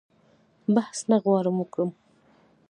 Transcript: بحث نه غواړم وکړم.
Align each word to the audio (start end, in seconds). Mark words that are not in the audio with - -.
بحث 0.75 0.97
نه 1.09 1.17
غواړم 1.23 1.55
وکړم. 1.59 1.89